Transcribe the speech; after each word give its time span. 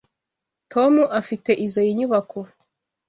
Tom 0.71 0.93
afite 1.19 1.51
izoi 1.65 1.91
nyubako. 1.97 2.39